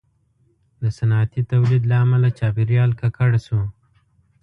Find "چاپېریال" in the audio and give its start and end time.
2.39-2.91